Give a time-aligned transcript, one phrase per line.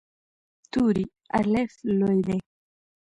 [0.71, 1.05] توری
[1.39, 2.37] “الف” لوی دی.